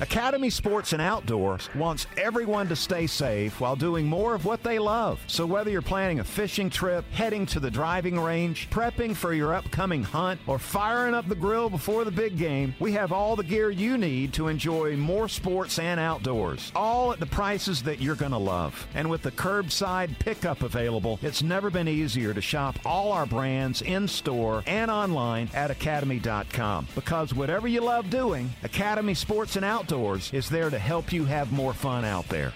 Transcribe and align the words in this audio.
Academy 0.00 0.48
Sports 0.48 0.92
and 0.92 1.02
Outdoors 1.02 1.68
wants 1.74 2.06
everyone 2.16 2.68
to 2.68 2.76
stay 2.76 3.08
safe 3.08 3.60
while 3.60 3.74
doing 3.74 4.06
more 4.06 4.32
of 4.32 4.44
what 4.44 4.62
they 4.62 4.78
love. 4.78 5.20
So 5.26 5.44
whether 5.44 5.70
you're 5.70 5.82
planning 5.82 6.20
a 6.20 6.24
fishing 6.24 6.70
trip, 6.70 7.04
heading 7.10 7.46
to 7.46 7.58
the 7.58 7.70
driving 7.70 8.18
range, 8.18 8.70
prepping 8.70 9.16
for 9.16 9.32
your 9.32 9.52
upcoming 9.54 10.04
hunt, 10.04 10.40
or 10.46 10.60
firing 10.60 11.14
up 11.14 11.28
the 11.28 11.34
grill 11.34 11.68
before 11.68 12.04
the 12.04 12.12
big 12.12 12.38
game, 12.38 12.76
we 12.78 12.92
have 12.92 13.10
all 13.10 13.34
the 13.34 13.42
gear 13.42 13.70
you 13.70 13.98
need 13.98 14.32
to 14.34 14.46
enjoy 14.46 14.96
more 14.96 15.28
sports 15.28 15.80
and 15.80 15.98
outdoors. 15.98 16.70
All 16.76 17.12
at 17.12 17.18
the 17.18 17.26
prices 17.26 17.82
that 17.82 18.00
you're 18.00 18.14
going 18.14 18.30
to 18.30 18.38
love. 18.38 18.86
And 18.94 19.10
with 19.10 19.22
the 19.22 19.32
curbside 19.32 20.16
pickup 20.20 20.62
available, 20.62 21.18
it's 21.22 21.42
never 21.42 21.70
been 21.70 21.88
easier 21.88 22.32
to 22.32 22.40
shop 22.40 22.78
all 22.84 23.10
our 23.10 23.26
brands 23.26 23.82
in 23.82 24.06
store 24.06 24.62
and 24.64 24.92
online 24.92 25.50
at 25.54 25.72
academy.com. 25.72 26.86
Because 26.94 27.34
whatever 27.34 27.66
you 27.66 27.80
love 27.80 28.10
doing, 28.10 28.52
Academy 28.62 29.14
Sports 29.14 29.56
and 29.56 29.64
Outdoors 29.64 29.87
Outdoors 29.88 30.30
is 30.34 30.50
there 30.50 30.68
to 30.68 30.78
help 30.78 31.14
you 31.14 31.24
have 31.24 31.50
more 31.50 31.72
fun 31.72 32.04
out 32.04 32.28
there. 32.28 32.52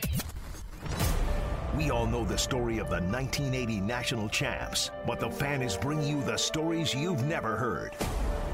We 1.75 1.89
all 1.89 2.07
know 2.07 2.27
the 2.27 2.37
story 2.37 2.77
of 2.77 2.91
the 2.91 3.01
1980 3.01 3.81
national 3.81 4.29
champs, 4.29 4.91
but 5.07 5.19
the 5.19 5.31
fan 5.31 5.63
is 5.63 5.79
bringing 5.79 6.07
you 6.07 6.23
the 6.25 6.37
stories 6.37 6.95
you've 6.95 7.25
never 7.25 7.57
heard. 7.57 7.95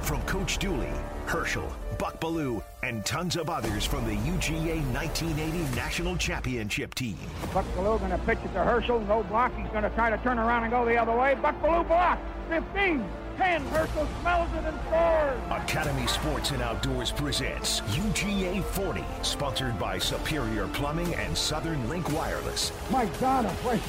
From 0.02 0.22
Coach 0.22 0.58
Dooley, 0.58 0.92
Herschel, 1.26 1.68
Buck 1.98 2.20
Belue, 2.20 2.62
and 2.84 3.04
tons 3.04 3.34
of 3.34 3.50
others 3.50 3.84
from 3.84 4.04
the 4.04 4.14
UGA 4.14 4.80
1980 4.94 5.74
National 5.74 6.16
Championship 6.16 6.94
team. 6.94 7.18
Buck 7.52 7.66
Belue 7.74 7.98
going 7.98 8.12
to 8.12 8.18
pitch 8.18 8.38
it 8.44 8.52
to 8.52 8.62
Herschel. 8.62 9.00
No 9.00 9.24
block. 9.24 9.52
He's 9.56 9.66
going 9.70 9.82
to 9.82 9.90
try 9.90 10.08
to 10.08 10.18
turn 10.18 10.38
around 10.38 10.62
and 10.62 10.70
go 10.70 10.84
the 10.84 10.96
other 10.96 11.16
way. 11.16 11.34
Buck 11.34 11.60
Belue 11.60 11.84
block. 11.84 12.20
15. 12.48 13.04
10. 13.38 13.62
Herschel 13.66 14.08
smells 14.20 14.50
it 14.52 14.64
and 14.64 14.78
scores. 14.88 15.62
Academy 15.62 16.08
Sports 16.08 16.50
and 16.50 16.60
Outdoors 16.60 17.12
presents 17.12 17.82
UGA 17.82 18.64
40, 18.64 19.04
sponsored 19.22 19.78
by 19.78 19.96
Superior 19.96 20.66
Plumbing 20.66 21.14
and 21.14 21.38
Southern 21.38 21.88
Link 21.88 22.12
Wireless. 22.12 22.72
My 22.90 23.06
God, 23.20 23.46
I'm 23.46 23.80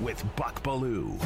With 0.00 0.24
Buck 0.36 0.62
Belue. 0.62 1.18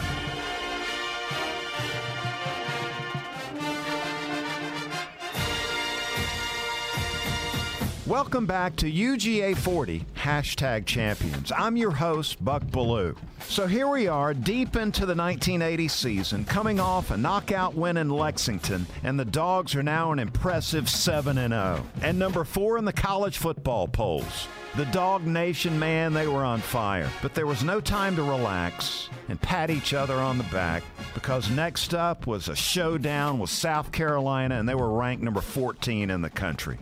Welcome 8.05 8.46
back 8.46 8.74
to 8.77 8.90
UGA 8.90 9.56
40, 9.56 10.05
hashtag 10.16 10.84
champions. 10.84 11.52
I'm 11.56 11.77
your 11.77 11.92
host, 11.92 12.44
Buck 12.44 12.64
Belue. 12.64 13.16
So 13.53 13.67
here 13.67 13.86
we 13.86 14.08
are, 14.08 14.33
deep 14.33 14.77
into 14.77 15.05
the 15.05 15.14
1980 15.14 15.86
season, 15.89 16.47
coming 16.47 16.81
off 16.81 17.11
a 17.11 17.19
knockout 17.19 17.75
win 17.75 17.98
in 17.98 18.08
Lexington, 18.08 18.86
and 19.03 19.20
the 19.20 19.27
Dogs 19.27 19.75
are 19.75 19.83
now 19.83 20.11
an 20.11 20.19
impressive 20.19 20.89
7 20.89 21.36
0, 21.36 21.84
and 22.00 22.19
number 22.19 22.45
four 22.45 22.78
in 22.78 22.86
the 22.86 22.95
college 22.95 23.36
football 23.36 23.89
polls. 23.89 24.48
The 24.75 24.86
Dog 24.86 25.27
Nation, 25.27 25.78
man, 25.78 26.14
they 26.14 26.27
were 26.27 26.47
on 26.47 26.61
fire. 26.61 27.11
But 27.20 27.34
there 27.34 27.47
was 27.47 27.62
no 27.62 27.78
time 27.78 28.17
to 28.17 28.23
relax 28.23 29.11
and 29.28 29.39
pat 29.39 29.69
each 29.69 29.92
other 29.92 30.14
on 30.14 30.39
the 30.39 30.45
back 30.45 30.83
because 31.12 31.50
next 31.50 31.92
up 31.92 32.27
was 32.27 32.48
a 32.48 32.56
showdown 32.56 33.39
with 33.39 33.50
South 33.50 33.92
Carolina, 33.92 34.58
and 34.58 34.67
they 34.67 34.75
were 34.75 34.97
ranked 34.97 35.23
number 35.23 35.42
14 35.42 36.08
in 36.08 36.23
the 36.23 36.30
country. 36.30 36.78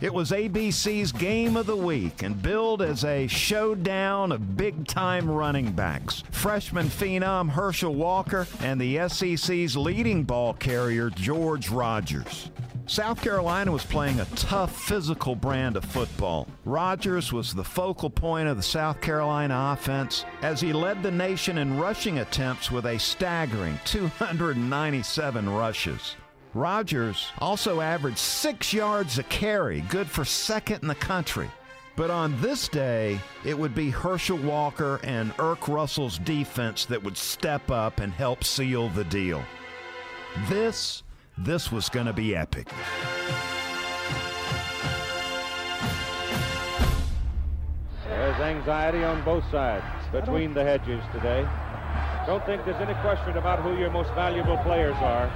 It 0.00 0.14
was 0.14 0.30
ABC's 0.30 1.12
game 1.12 1.58
of 1.58 1.66
the 1.66 1.76
week 1.76 2.22
and 2.22 2.40
billed 2.40 2.80
as 2.80 3.04
a 3.04 3.26
showdown 3.26 4.32
of 4.32 4.56
big 4.56 4.86
time 4.86 5.30
running 5.30 5.72
backs. 5.72 6.24
Freshman 6.30 6.86
phenom 6.86 7.50
Herschel 7.50 7.94
Walker 7.94 8.46
and 8.60 8.80
the 8.80 9.06
SEC's 9.10 9.76
leading 9.76 10.24
ball 10.24 10.54
carrier 10.54 11.10
George 11.10 11.68
Rogers. 11.68 12.50
South 12.86 13.20
Carolina 13.20 13.70
was 13.70 13.84
playing 13.84 14.18
a 14.20 14.24
tough 14.36 14.74
physical 14.74 15.36
brand 15.36 15.76
of 15.76 15.84
football. 15.84 16.48
Rogers 16.64 17.30
was 17.30 17.52
the 17.52 17.62
focal 17.62 18.08
point 18.08 18.48
of 18.48 18.56
the 18.56 18.62
South 18.62 19.02
Carolina 19.02 19.76
offense 19.78 20.24
as 20.40 20.62
he 20.62 20.72
led 20.72 21.02
the 21.02 21.10
nation 21.10 21.58
in 21.58 21.78
rushing 21.78 22.20
attempts 22.20 22.70
with 22.70 22.86
a 22.86 22.98
staggering 22.98 23.78
297 23.84 25.48
rushes. 25.50 26.16
Rogers 26.52 27.30
also 27.38 27.80
averaged 27.80 28.18
six 28.18 28.72
yards 28.72 29.18
a 29.18 29.22
carry, 29.24 29.82
good 29.82 30.08
for 30.08 30.24
second 30.24 30.82
in 30.82 30.88
the 30.88 30.96
country. 30.96 31.48
But 31.94 32.10
on 32.10 32.40
this 32.40 32.66
day, 32.66 33.20
it 33.44 33.56
would 33.56 33.74
be 33.74 33.90
Herschel 33.90 34.38
Walker 34.38 34.98
and 35.04 35.36
Erk 35.36 35.72
Russell's 35.72 36.18
defense 36.18 36.86
that 36.86 37.02
would 37.02 37.16
step 37.16 37.70
up 37.70 38.00
and 38.00 38.12
help 38.12 38.42
seal 38.42 38.88
the 38.88 39.04
deal. 39.04 39.44
This, 40.48 41.04
this 41.38 41.70
was 41.70 41.88
going 41.88 42.06
to 42.06 42.12
be 42.12 42.34
epic. 42.34 42.66
There's 48.08 48.40
anxiety 48.40 49.04
on 49.04 49.24
both 49.24 49.48
sides 49.52 49.84
between 50.10 50.52
the 50.52 50.64
hedges 50.64 51.02
today. 51.12 51.46
Don't 52.26 52.44
think 52.44 52.64
there's 52.64 52.80
any 52.80 52.94
question 53.02 53.36
about 53.36 53.60
who 53.60 53.76
your 53.76 53.90
most 53.90 54.10
valuable 54.14 54.56
players 54.58 54.96
are. 54.96 55.30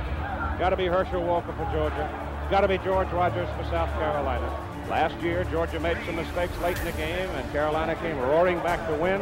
Got 0.58 0.70
to 0.70 0.76
be 0.76 0.86
Herschel 0.86 1.22
Walker 1.22 1.52
for 1.52 1.68
Georgia. 1.72 2.08
Got 2.48 2.60
to 2.60 2.68
be 2.68 2.78
George 2.78 3.10
Rogers 3.10 3.48
for 3.56 3.64
South 3.64 3.90
Carolina. 3.98 4.48
Last 4.88 5.20
year, 5.20 5.44
Georgia 5.50 5.80
made 5.80 5.96
some 6.06 6.14
mistakes 6.14 6.52
late 6.62 6.78
in 6.78 6.84
the 6.84 6.92
game, 6.92 7.28
and 7.28 7.52
Carolina 7.52 7.96
came 7.96 8.16
roaring 8.18 8.58
back 8.58 8.86
to 8.88 8.94
win 8.94 9.20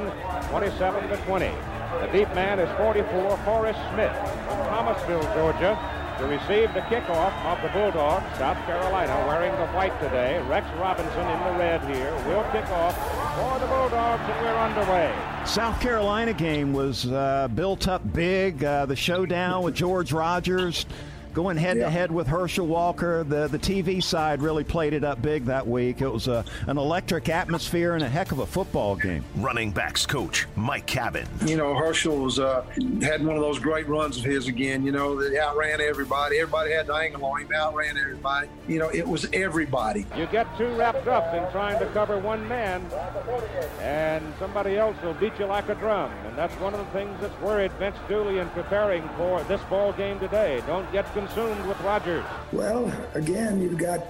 27 0.50 1.08
to 1.08 1.16
20. 1.24 1.46
The 2.00 2.06
deep 2.12 2.28
man 2.34 2.58
is 2.58 2.68
44, 2.76 3.38
Forrest 3.44 3.80
Smith 3.94 4.12
from 4.44 4.58
Thomasville, 4.68 5.22
Georgia, 5.34 5.78
to 6.18 6.26
receive 6.26 6.74
the 6.74 6.80
kickoff 6.92 7.32
of 7.46 7.62
the 7.62 7.68
Bulldogs. 7.68 8.26
South 8.36 8.58
Carolina 8.66 9.14
wearing 9.26 9.52
the 9.52 9.66
white 9.68 9.98
today. 10.00 10.42
Rex 10.48 10.66
Robinson 10.78 11.26
in 11.28 11.38
the 11.44 11.58
red 11.58 11.80
here 11.94 12.12
will 12.26 12.44
kick 12.52 12.68
off 12.68 12.94
for 13.36 13.58
the 13.58 13.66
Bulldogs, 13.66 14.22
and 14.22 14.44
we're 14.44 14.58
underway. 14.58 15.14
South 15.46 15.80
Carolina 15.80 16.34
game 16.34 16.72
was 16.72 17.06
uh, 17.06 17.48
built 17.54 17.88
up 17.88 18.12
big. 18.12 18.62
Uh, 18.62 18.84
the 18.84 18.96
showdown 18.96 19.64
with 19.64 19.74
George 19.74 20.12
Rogers 20.12 20.86
going 21.34 21.56
head 21.56 21.78
to 21.78 21.88
head 21.90 22.10
with 22.10 22.26
Herschel 22.26 22.66
Walker. 22.66 23.24
The 23.24 23.48
the 23.48 23.58
TV 23.58 24.02
side 24.02 24.42
really 24.42 24.64
played 24.64 24.92
it 24.92 25.04
up 25.04 25.22
big 25.22 25.46
that 25.46 25.66
week. 25.66 26.00
It 26.00 26.08
was 26.08 26.28
a, 26.28 26.44
an 26.66 26.78
electric 26.78 27.28
atmosphere 27.28 27.94
and 27.94 28.04
a 28.04 28.08
heck 28.08 28.32
of 28.32 28.40
a 28.40 28.46
football 28.46 28.96
game. 28.96 29.24
Running 29.36 29.70
backs 29.70 30.06
coach 30.06 30.46
Mike 30.56 30.86
Cavan. 30.86 31.26
You 31.46 31.56
know, 31.56 31.74
Herschel 31.74 32.16
was 32.16 32.38
uh, 32.38 32.64
had 33.02 33.24
one 33.24 33.36
of 33.36 33.42
those 33.42 33.58
great 33.58 33.88
runs 33.88 34.18
of 34.18 34.24
his 34.24 34.48
again. 34.48 34.84
You 34.84 34.92
know, 34.92 35.20
that 35.20 35.38
outran 35.40 35.80
everybody. 35.80 36.38
Everybody 36.38 36.72
had 36.72 36.86
the 36.86 36.94
angle 36.94 37.24
on 37.24 37.42
him. 37.42 37.48
Outran 37.54 37.96
everybody. 37.96 38.48
You 38.68 38.78
know, 38.78 38.88
it 38.88 39.06
was 39.06 39.26
everybody. 39.32 40.06
You 40.16 40.26
get 40.26 40.46
too 40.58 40.68
wrapped 40.74 41.08
up 41.08 41.34
in 41.34 41.50
trying 41.52 41.78
to 41.78 41.86
cover 41.92 42.18
one 42.18 42.46
man, 42.48 42.84
and 43.80 44.22
somebody 44.38 44.76
else 44.76 44.96
will 45.02 45.14
beat 45.14 45.32
you 45.38 45.46
like 45.46 45.68
a 45.68 45.74
drum. 45.74 46.10
And 46.26 46.36
that's 46.36 46.54
one 46.60 46.74
of 46.74 46.80
the 46.80 46.92
things 46.92 47.18
that's 47.20 47.38
worried 47.40 47.72
Vince 47.72 47.96
Dooley 48.08 48.38
in 48.38 48.48
preparing 48.50 49.08
for 49.16 49.42
this 49.44 49.60
ball 49.62 49.92
game 49.92 50.18
today. 50.18 50.62
Don't 50.66 50.90
get 50.92 51.12
consumed 51.26 51.66
with 51.66 51.80
Rogers? 51.82 52.24
Well, 52.52 52.92
again, 53.14 53.60
you've 53.60 53.78
got 53.78 54.00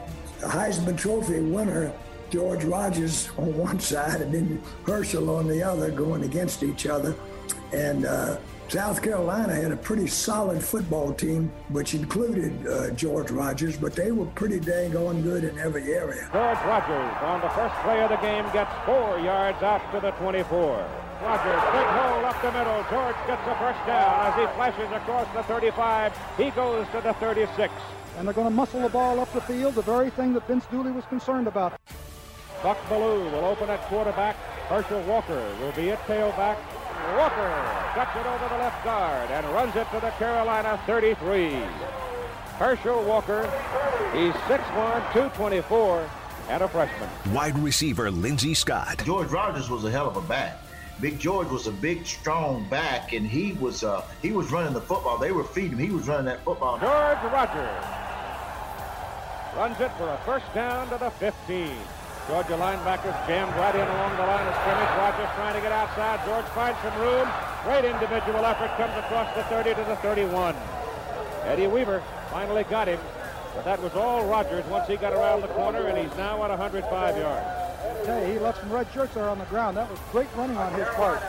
a 0.42 0.48
Heisman 0.48 0.96
Trophy 0.96 1.40
winner, 1.40 1.92
George 2.30 2.64
Rogers, 2.64 3.28
on 3.36 3.56
one 3.56 3.80
side, 3.80 4.22
and 4.22 4.32
then 4.32 4.62
Herschel 4.86 5.28
on 5.30 5.46
the 5.46 5.62
other, 5.62 5.90
going 5.90 6.24
against 6.24 6.62
each 6.62 6.86
other. 6.86 7.14
And 7.72 8.06
uh, 8.06 8.38
South 8.72 9.02
Carolina 9.02 9.54
had 9.54 9.70
a 9.70 9.76
pretty 9.76 10.06
solid 10.06 10.64
football 10.64 11.12
team, 11.12 11.52
which 11.68 11.92
included 11.92 12.66
uh, 12.66 12.88
George 12.92 13.30
Rogers, 13.30 13.76
but 13.76 13.92
they 13.92 14.12
were 14.12 14.24
pretty 14.24 14.58
dang 14.58 14.96
on 14.96 15.20
good 15.20 15.44
in 15.44 15.58
every 15.58 15.92
area. 15.92 16.26
George 16.32 16.56
Rogers 16.64 17.16
on 17.20 17.42
the 17.42 17.50
first 17.50 17.74
play 17.84 18.02
of 18.02 18.08
the 18.08 18.16
game 18.16 18.46
gets 18.54 18.72
four 18.86 19.18
yards 19.18 19.62
out 19.62 19.82
to 19.92 20.00
the 20.00 20.10
24. 20.12 20.48
Rogers, 21.20 21.62
big 21.68 21.88
hole 21.92 22.24
up 22.24 22.40
the 22.40 22.50
middle. 22.50 22.82
George 22.88 23.16
gets 23.26 23.42
a 23.46 23.54
first 23.60 23.86
down 23.86 24.32
as 24.32 24.40
he 24.40 24.54
flashes 24.56 24.90
across 24.90 25.28
the 25.34 25.42
35. 25.42 26.16
He 26.38 26.48
goes 26.52 26.86
to 26.92 27.02
the 27.02 27.12
36. 27.20 27.74
And 28.16 28.26
they're 28.26 28.32
going 28.32 28.48
to 28.48 28.54
muscle 28.54 28.80
the 28.80 28.88
ball 28.88 29.20
up 29.20 29.30
the 29.34 29.42
field, 29.42 29.74
the 29.74 29.82
very 29.82 30.08
thing 30.08 30.32
that 30.32 30.48
Vince 30.48 30.64
Dooley 30.70 30.92
was 30.92 31.04
concerned 31.10 31.46
about. 31.46 31.78
Buck 32.62 32.78
Belue 32.88 33.30
will 33.32 33.44
open 33.44 33.68
at 33.68 33.82
quarterback. 33.82 34.34
Herschel 34.70 35.02
Walker 35.02 35.44
will 35.60 35.72
be 35.72 35.90
at 35.90 35.98
tailback. 36.06 36.56
Walker 37.16 37.50
cuts 37.94 38.16
it 38.16 38.26
over 38.26 38.48
the 38.48 38.58
left 38.58 38.84
guard 38.84 39.30
and 39.30 39.46
runs 39.48 39.76
it 39.76 39.86
to 39.90 40.00
the 40.00 40.10
Carolina 40.12 40.80
33. 40.86 41.50
Herschel 42.58 43.02
Walker, 43.04 43.42
he's 44.12 44.32
6'1", 44.48 45.12
224, 45.12 46.08
and 46.48 46.62
a 46.62 46.68
freshman. 46.68 47.08
Wide 47.32 47.58
receiver 47.58 48.10
Lindsay 48.10 48.54
Scott. 48.54 49.02
George 49.04 49.28
Rogers 49.30 49.68
was 49.68 49.84
a 49.84 49.90
hell 49.90 50.08
of 50.08 50.16
a 50.16 50.22
back. 50.22 50.58
Big 51.00 51.18
George 51.18 51.48
was 51.48 51.66
a 51.66 51.72
big, 51.72 52.06
strong 52.06 52.68
back, 52.68 53.12
and 53.12 53.26
he 53.26 53.54
was 53.54 53.82
uh, 53.82 54.04
he 54.20 54.30
was 54.30 54.52
running 54.52 54.72
the 54.72 54.80
football. 54.80 55.18
They 55.18 55.32
were 55.32 55.44
feeding 55.44 55.72
him. 55.72 55.78
He 55.78 55.90
was 55.90 56.06
running 56.06 56.26
that 56.26 56.44
football. 56.44 56.78
George 56.78 57.32
Rogers 57.32 57.84
runs 59.56 59.80
it 59.80 59.90
for 59.98 60.08
a 60.08 60.20
first 60.24 60.46
down 60.54 60.88
to 60.90 60.98
the 60.98 61.10
15. 61.10 61.70
Georgia 62.28 62.54
linebackers 62.54 63.16
jammed 63.26 63.52
right 63.56 63.74
in 63.74 63.80
along 63.80 64.16
the 64.16 64.22
line 64.22 64.46
of 64.46 64.54
scrimmage. 64.62 64.92
Rogers 64.96 65.28
trying 65.34 65.54
to 65.54 65.60
get 65.60 65.72
outside. 65.72 66.24
George 66.24 66.46
finds 66.54 66.78
some 66.80 66.94
room. 67.00 67.28
Great 67.64 67.84
individual 67.84 68.44
effort 68.44 68.70
comes 68.76 68.96
across 69.04 69.34
the 69.34 69.42
30 69.44 69.74
to 69.74 69.84
the 69.84 69.96
31. 69.96 70.54
Eddie 71.44 71.66
Weaver 71.66 72.02
finally 72.30 72.64
got 72.64 72.86
him. 72.88 73.00
But 73.54 73.64
that 73.64 73.82
was 73.82 73.92
all 73.94 74.26
Rogers 74.26 74.64
once 74.66 74.88
he 74.88 74.96
got 74.96 75.12
around 75.12 75.42
the 75.42 75.48
corner, 75.48 75.86
and 75.86 75.98
he's 75.98 76.16
now 76.16 76.42
at 76.44 76.50
105 76.50 77.16
yards. 77.16 78.06
Hey, 78.06 78.32
he 78.32 78.38
left 78.38 78.60
some 78.60 78.72
red 78.72 78.86
shirts 78.94 79.14
there 79.14 79.28
on 79.28 79.38
the 79.38 79.44
ground. 79.46 79.76
That 79.76 79.90
was 79.90 79.98
great 80.10 80.28
running 80.36 80.56
on 80.56 80.72
his 80.74 80.88
part. 80.90 81.20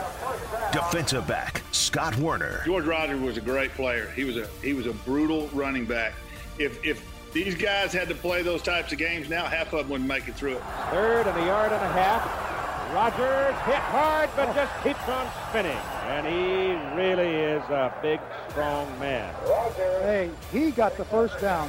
Defensive 0.72 1.26
back 1.26 1.62
Scott 1.72 2.14
Woerner. 2.14 2.64
George 2.64 2.84
Rogers 2.84 3.20
was 3.20 3.36
a 3.36 3.40
great 3.40 3.72
player. 3.72 4.10
He 4.16 4.24
was 4.24 4.36
a 4.36 4.46
he 4.62 4.72
was 4.72 4.86
a 4.86 4.92
brutal 4.92 5.48
running 5.52 5.84
back. 5.84 6.14
If 6.58 6.84
if 6.84 7.04
these 7.34 7.56
guys 7.56 7.92
had 7.92 8.08
to 8.08 8.14
play 8.14 8.42
those 8.42 8.62
types 8.62 8.92
of 8.92 8.98
games 8.98 9.28
now, 9.28 9.44
half 9.44 9.72
of 9.72 9.80
them 9.80 9.88
wouldn't 9.88 10.08
make 10.08 10.28
it 10.28 10.36
through 10.36 10.54
it. 10.54 10.62
Third 10.90 11.26
and 11.26 11.36
a 11.36 11.44
yard 11.44 11.72
and 11.72 11.82
a 11.82 11.92
half. 11.92 12.94
Rogers 12.94 13.56
hit 13.66 13.82
hard, 13.90 14.30
but 14.36 14.54
just 14.54 14.72
keeps 14.84 15.08
on 15.08 15.28
spinning. 15.50 15.76
And 16.06 16.24
he 16.24 16.96
really 16.96 17.28
is 17.28 17.62
a 17.64 17.92
big, 18.00 18.20
strong 18.50 18.86
man. 19.00 19.34
Hey, 20.02 20.30
he 20.52 20.70
got 20.70 20.96
the 20.96 21.04
first 21.06 21.40
down. 21.40 21.68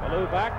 Belue 0.00 0.30
back. 0.32 0.56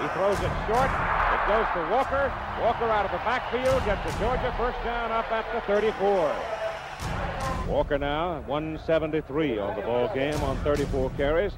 He 0.00 0.08
throws 0.16 0.40
it 0.40 0.52
short. 0.66 0.88
It 0.88 1.42
goes 1.46 1.66
to 1.74 1.92
Walker. 1.92 2.32
Walker 2.62 2.88
out 2.88 3.04
of 3.04 3.12
the 3.12 3.18
backfield 3.18 3.84
gets 3.84 4.00
a 4.14 4.18
Georgia 4.18 4.54
first 4.56 4.82
down 4.82 5.12
up 5.12 5.30
at 5.30 5.44
the 5.52 5.60
34. 5.70 6.63
Walker 7.68 7.98
now 7.98 8.40
173 8.46 9.58
on 9.58 9.76
the 9.76 9.82
ball 9.82 10.12
game 10.14 10.40
on 10.42 10.56
34 10.58 11.10
carries. 11.10 11.52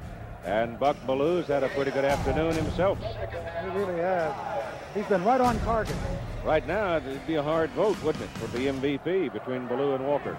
And 0.45 0.79
Buck 0.79 0.95
Belue's 1.05 1.47
had 1.47 1.63
a 1.63 1.69
pretty 1.69 1.91
good 1.91 2.05
afternoon 2.05 2.53
himself. 2.53 2.97
He 2.99 3.77
really 3.77 3.99
has. 3.99 4.33
He's 4.93 5.05
been 5.07 5.23
right 5.25 5.41
on 5.41 5.59
target. 5.59 5.95
Right 6.45 6.65
now, 6.65 6.97
it'd 6.97 7.27
be 7.27 7.35
a 7.35 7.43
hard 7.43 7.69
vote, 7.71 8.01
wouldn't 8.01 8.23
it, 8.23 8.29
for 8.37 8.47
the 8.57 8.67
MVP 8.67 9.33
between 9.33 9.67
Belue 9.67 9.95
and 9.95 10.07
Walker? 10.07 10.37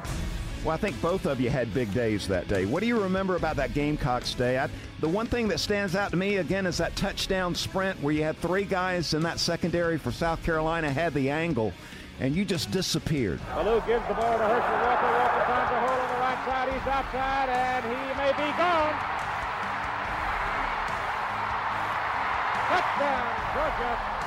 Well, 0.65 0.75
I 0.75 0.79
think 0.79 1.01
both 1.03 1.27
of 1.27 1.41
you 1.41 1.51
had 1.51 1.73
big 1.75 1.93
days 1.93 2.27
that 2.29 2.49
day. 2.49 2.65
What 2.65 2.81
do 2.81 2.87
you 2.87 3.01
remember 3.01 3.37
about 3.37 3.57
that 3.57 3.75
Gamecocks 3.75 4.35
day? 4.35 4.59
I, 4.59 4.69
the 5.01 5.09
one 5.09 5.27
thing 5.27 5.47
that 5.49 5.61
stands 5.61 5.95
out 5.95 6.11
to 6.11 6.17
me 6.17 6.39
again 6.39 6.67
is 6.67 6.79
that 6.79 6.97
touchdown 6.97 7.55
sprint 7.55 8.03
where 8.03 8.15
you 8.15 8.25
had 8.25 8.37
three 8.39 8.65
guys 8.65 9.15
in 9.15 9.23
that 9.23 9.39
secondary 9.39 9.99
for 9.99 10.11
South 10.11 10.43
Carolina 10.43 10.91
had 10.91 11.15
the 11.15 11.31
angle, 11.31 11.73
and 12.21 12.35
you 12.35 12.45
just 12.45 12.71
disappeared. 12.71 13.41
Belue 13.55 13.85
gives 13.87 14.07
the 14.09 14.15
ball 14.15 14.39
to 14.39 14.45
Herschel 14.45 14.79
Walker. 14.83 15.07
Walker 15.07 15.45
finds 15.47 15.71
a 15.71 15.81
hole 15.87 16.01
on 16.03 16.09
the 16.11 16.21
right 16.21 16.41
side. 16.47 16.67
He's 16.73 16.89
outside, 16.91 17.49
and 17.49 17.85
he 17.87 18.01
may 18.19 18.33
be 18.35 18.49
gone. 18.59 18.97
Touchdown, 22.69 23.27
Georgia. 23.55 24.19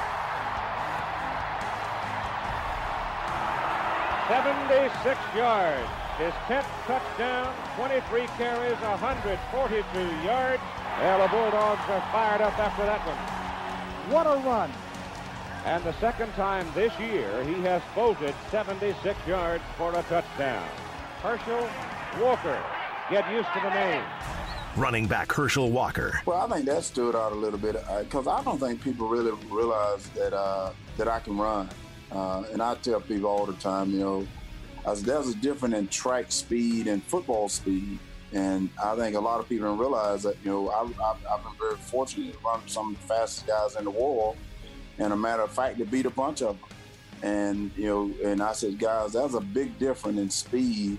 76 4.31 5.19
yards. 5.35 5.89
His 6.17 6.33
10th 6.47 6.69
touchdown, 6.85 7.53
23 7.75 8.27
carries, 8.37 8.79
142 8.79 9.99
yards. 10.23 10.61
Well, 10.99 11.19
the 11.19 11.27
Bulldogs 11.27 11.81
are 11.89 12.03
fired 12.11 12.41
up 12.41 12.57
after 12.59 12.85
that 12.85 13.01
one. 13.05 13.17
What 14.13 14.27
a 14.27 14.39
run. 14.47 14.71
And 15.65 15.83
the 15.83 15.93
second 15.99 16.31
time 16.33 16.67
this 16.73 16.97
year, 16.99 17.43
he 17.43 17.61
has 17.61 17.81
bolted 17.93 18.33
76 18.49 19.17
yards 19.27 19.63
for 19.77 19.91
a 19.91 20.03
touchdown. 20.03 20.67
Herschel 21.21 21.69
Walker. 22.19 22.61
Get 23.09 23.29
used 23.31 23.47
to 23.53 23.59
the 23.61 23.69
name 23.69 24.03
running 24.77 25.07
back 25.07 25.31
Herschel 25.31 25.71
Walker. 25.71 26.21
Well, 26.25 26.39
I 26.39 26.47
think 26.53 26.65
that 26.67 26.83
stood 26.83 27.15
out 27.15 27.31
a 27.31 27.35
little 27.35 27.59
bit 27.59 27.75
because 27.99 28.27
uh, 28.27 28.35
I 28.35 28.43
don't 28.43 28.59
think 28.59 28.81
people 28.81 29.07
really 29.07 29.31
realize 29.49 30.07
that 30.09 30.33
uh, 30.33 30.71
that 30.97 31.07
I 31.07 31.19
can 31.19 31.37
run. 31.37 31.69
Uh, 32.11 32.43
and 32.51 32.61
I 32.61 32.75
tell 32.75 32.99
people 32.99 33.29
all 33.29 33.45
the 33.45 33.53
time, 33.53 33.91
you 33.91 33.99
know, 33.99 34.27
there's 34.95 35.29
a 35.29 35.35
difference 35.35 35.75
in 35.75 35.87
track 35.87 36.31
speed 36.31 36.87
and 36.87 37.03
football 37.03 37.47
speed. 37.49 37.99
And 38.33 38.69
I 38.81 38.95
think 38.95 39.15
a 39.15 39.19
lot 39.19 39.39
of 39.39 39.49
people 39.49 39.67
don't 39.67 39.77
realize 39.77 40.23
that, 40.23 40.37
you 40.43 40.51
know, 40.51 40.69
I, 40.69 40.85
have 41.29 41.43
been 41.43 41.53
very 41.59 41.75
fortunate 41.75 42.33
to 42.33 42.39
run 42.39 42.61
some 42.65 42.93
of 42.93 43.01
the 43.01 43.07
fastest 43.07 43.47
guys 43.47 43.75
in 43.75 43.83
the 43.83 43.91
world. 43.91 44.37
And 45.01 45.11
a 45.13 45.17
matter 45.17 45.41
of 45.41 45.51
fact, 45.51 45.79
to 45.79 45.85
beat 45.85 46.05
a 46.05 46.09
bunch 46.09 46.41
of 46.41 46.57
them. 46.59 46.69
And, 47.23 47.71
you 47.75 47.85
know, 47.85 48.11
and 48.23 48.41
I 48.41 48.53
said, 48.53 48.79
guys, 48.79 49.13
that's 49.13 49.33
a 49.33 49.41
big 49.41 49.77
difference 49.77 50.17
in 50.17 50.29
speed 50.29 50.97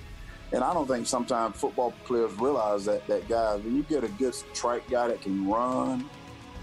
and 0.52 0.62
I 0.62 0.74
don't 0.74 0.86
think 0.86 1.06
sometimes 1.06 1.56
football 1.56 1.94
players 2.04 2.32
realize 2.38 2.84
that 2.84 3.06
that 3.06 3.26
guys, 3.28 3.62
when 3.62 3.74
you 3.74 3.82
get 3.84 4.04
a 4.04 4.08
good 4.08 4.34
track 4.52 4.82
guy 4.90 5.08
that 5.08 5.22
can 5.22 5.48
run, 5.48 6.08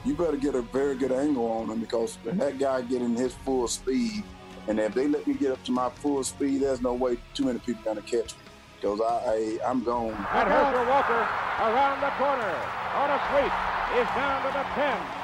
you 0.05 0.13
better 0.13 0.37
get 0.37 0.53
a 0.55 0.61
very 0.61 0.95
good 0.95 1.11
angle 1.11 1.51
on 1.51 1.69
him 1.69 1.79
because 1.79 2.17
that 2.23 2.59
guy 2.59 2.81
get 2.81 3.01
in 3.01 3.15
his 3.15 3.33
full 3.33 3.67
speed, 3.67 4.23
and 4.67 4.79
if 4.79 4.93
they 4.93 5.07
let 5.07 5.25
me 5.25 5.33
get 5.33 5.51
up 5.51 5.63
to 5.63 5.71
my 5.71 5.89
full 5.89 6.23
speed, 6.23 6.61
there's 6.61 6.81
no 6.81 6.93
way 6.93 7.17
too 7.33 7.45
many 7.45 7.59
people 7.59 7.81
gonna 7.83 8.01
catch 8.01 8.35
me 8.35 8.41
because 8.75 9.01
I, 9.01 9.59
I 9.63 9.71
am 9.71 9.83
gone. 9.83 10.13
And 10.13 10.47
Herschel 10.47 10.85
Walker 10.85 11.27
around 11.59 12.01
the 12.01 12.11
corner 12.11 12.55
on 12.93 13.09
a 13.09 13.19
sweep 13.31 13.99
is 13.99 14.07
down 14.15 14.45
to 14.45 14.51
the 14.53 14.63
10. 14.75 15.18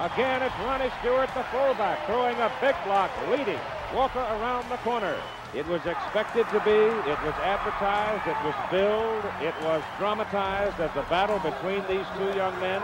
Again, 0.00 0.42
it's 0.42 0.54
Ronnie 0.60 0.90
Stewart, 1.00 1.32
the 1.32 1.42
fullback, 1.44 2.04
throwing 2.04 2.36
a 2.36 2.52
big 2.60 2.76
block, 2.84 3.10
leading 3.30 3.58
Walker 3.94 4.20
around 4.20 4.68
the 4.68 4.76
corner. 4.78 5.16
It 5.54 5.66
was 5.66 5.80
expected 5.86 6.46
to 6.50 6.60
be, 6.60 6.70
it 7.08 7.18
was 7.24 7.32
advertised, 7.40 8.26
it 8.28 8.36
was 8.44 8.54
billed, 8.70 9.24
it 9.40 9.54
was 9.64 9.82
dramatized 9.96 10.78
as 10.80 10.90
a 10.96 11.08
battle 11.08 11.38
between 11.38 11.80
these 11.88 12.04
two 12.18 12.36
young 12.36 12.52
men. 12.60 12.82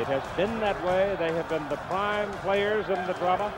It 0.00 0.08
has 0.08 0.24
been 0.36 0.58
that 0.58 0.82
way. 0.84 1.14
They 1.18 1.32
have 1.34 1.48
been 1.48 1.68
the 1.68 1.76
prime 1.86 2.30
players 2.42 2.88
in 2.88 3.06
the 3.06 3.12
drama. 3.12 3.52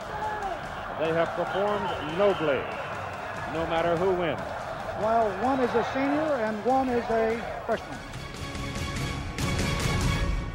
They 0.99 1.11
have 1.13 1.29
performed 1.29 1.89
nobly, 2.19 2.61
no 3.53 3.65
matter 3.65 3.97
who 3.97 4.11
wins. 4.11 4.39
While 5.01 5.29
one 5.41 5.59
is 5.59 5.73
a 5.73 5.83
senior 5.91 6.35
and 6.43 6.63
one 6.65 6.89
is 6.89 7.05
a 7.09 7.41
freshman. 7.65 7.97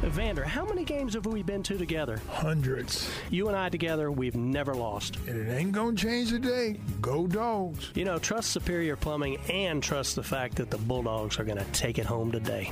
Vander, 0.09 0.43
how 0.43 0.65
many 0.65 0.83
games 0.83 1.13
have 1.13 1.25
we 1.27 1.43
been 1.43 1.61
to 1.63 1.77
together? 1.77 2.19
Hundreds. 2.29 3.09
You 3.29 3.47
and 3.49 3.55
I 3.55 3.69
together, 3.69 4.11
we've 4.11 4.35
never 4.35 4.73
lost. 4.73 5.17
And 5.27 5.37
it 5.47 5.51
ain't 5.53 5.71
gonna 5.73 5.95
change 5.95 6.29
today. 6.31 6.79
Go 7.01 7.27
Dogs. 7.27 7.91
You 7.93 8.03
know, 8.05 8.17
trust 8.17 8.49
Superior 8.51 8.95
Plumbing 8.95 9.37
and 9.49 9.81
trust 9.81 10.15
the 10.15 10.23
fact 10.23 10.55
that 10.55 10.71
the 10.71 10.77
Bulldogs 10.79 11.39
are 11.39 11.43
gonna 11.43 11.65
take 11.71 11.99
it 11.99 12.05
home 12.05 12.31
today. 12.31 12.71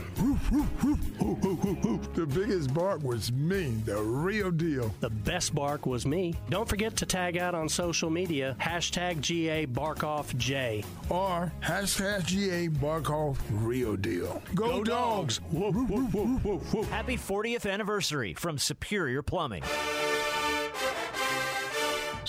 the 2.15 2.25
biggest 2.33 2.73
bark 2.73 3.03
was 3.03 3.31
me, 3.31 3.75
the 3.85 3.97
real 4.01 4.49
deal. 4.51 4.93
The 4.99 5.09
best 5.11 5.53
bark 5.53 5.85
was 5.85 6.05
me. 6.07 6.33
Don't 6.49 6.67
forget 6.67 6.95
to 6.97 7.05
tag 7.05 7.37
out 7.37 7.53
on 7.53 7.69
social 7.69 8.09
media 8.09 8.55
hashtag 8.59 9.21
GA 9.21 9.67
BarkOffJ. 9.67 10.83
Or 11.09 11.51
hashtag 11.61 12.25
GA 12.25 12.69
BarkOff 12.69 13.37
Real 13.51 13.95
Deal. 13.95 14.41
Go, 14.55 14.79
Go 14.79 14.83
Dogs. 14.83 15.39
dogs. 15.53 16.87
Happy 16.89 17.17
40th 17.19 17.69
anniversary 17.69 18.33
from 18.33 18.57
Superior 18.57 19.21
Plumbing. 19.21 19.63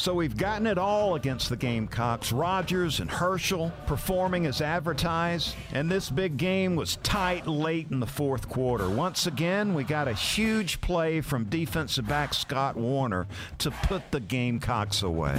So 0.00 0.14
we've 0.14 0.37
gotten 0.37 0.67
it 0.67 0.79
all 0.79 1.14
against 1.14 1.50
the 1.50 1.57
Gamecocks. 1.57 2.33
Rogers 2.33 3.00
and 3.00 3.11
Herschel 3.11 3.71
performing 3.87 4.47
as 4.47 4.62
advertised. 4.62 5.55
And 5.75 5.91
this 5.91 6.09
big 6.09 6.38
game 6.38 6.75
was 6.75 6.97
tight 7.03 7.47
late 7.47 7.88
in 7.91 8.00
the 8.00 8.07
fourth 8.07 8.49
quarter. 8.49 8.88
Once 8.88 9.26
again, 9.26 9.75
we 9.75 9.85
got 9.85 10.09
a 10.09 10.14
huge 10.14 10.81
play 10.81 11.21
from 11.21 11.45
defensive 11.45 12.09
back 12.09 12.33
Scott 12.33 12.76
Woerner 12.76 13.26
to 13.59 13.71
put 13.71 14.11
the 14.11 14.21
Gamecocks 14.21 15.03
away. 15.03 15.38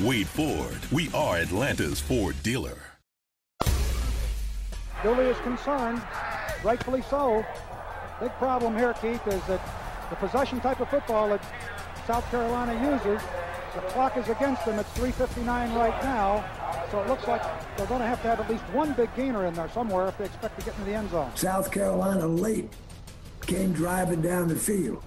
Wade 0.00 0.28
Ford. 0.28 0.78
We 0.92 1.10
are 1.12 1.38
Atlanta's 1.38 1.98
Ford 1.98 2.40
dealer. 2.44 2.78
Dooley 5.02 5.24
is 5.24 5.36
concerned, 5.38 6.00
rightfully 6.62 7.02
so. 7.02 7.44
Big 8.20 8.30
problem 8.32 8.76
here, 8.76 8.94
Keith, 8.94 9.26
is 9.26 9.42
that 9.46 9.60
the 10.08 10.16
possession 10.16 10.60
type 10.60 10.78
of 10.78 10.88
football 10.88 11.28
that 11.30 11.42
South 12.06 12.28
Carolina 12.30 12.74
uses, 12.92 13.20
the 13.74 13.80
clock 13.88 14.16
is 14.16 14.28
against 14.28 14.64
them. 14.64 14.78
It's 14.78 14.88
3.59 14.90 15.74
right 15.74 16.02
now. 16.04 16.44
So 16.92 17.00
it 17.02 17.08
looks 17.08 17.26
like 17.26 17.42
they're 17.76 17.86
going 17.86 18.00
to 18.00 18.06
have 18.06 18.22
to 18.22 18.28
have 18.28 18.38
at 18.38 18.48
least 18.48 18.62
one 18.72 18.92
big 18.92 19.14
gainer 19.16 19.46
in 19.46 19.54
there 19.54 19.68
somewhere 19.70 20.06
if 20.06 20.16
they 20.16 20.26
expect 20.26 20.60
to 20.60 20.64
get 20.64 20.78
in 20.78 20.84
the 20.84 20.94
end 20.94 21.10
zone. 21.10 21.30
South 21.34 21.72
Carolina 21.72 22.26
late 22.26 22.72
came 23.42 23.72
driving 23.72 24.22
down 24.22 24.46
the 24.46 24.56
field, 24.56 25.02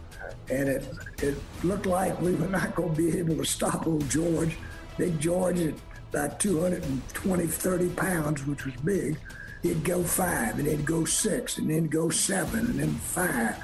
and 0.50 0.68
it 0.68 0.86
it 1.22 1.38
looked 1.64 1.86
like 1.86 2.20
we 2.22 2.34
were 2.34 2.50
not 2.50 2.76
going 2.76 2.94
to 2.94 3.02
be 3.02 3.18
able 3.18 3.38
to 3.38 3.46
stop 3.46 3.88
old 3.88 4.08
George. 4.10 4.58
Big 5.02 5.20
George 5.20 5.60
at 5.60 5.74
about 6.14 6.40
220, 6.40 7.48
30 7.48 7.90
pounds, 7.96 8.46
which 8.46 8.66
was 8.66 8.76
big. 8.86 9.18
He'd 9.64 9.84
go 9.84 10.04
five, 10.04 10.60
and 10.60 10.68
he'd 10.68 10.86
go 10.86 11.06
six, 11.06 11.58
and 11.58 11.68
then 11.68 11.88
go 11.88 12.12
seven, 12.12 12.60
and 12.68 12.80
then 12.80 12.94
five. 12.94 13.56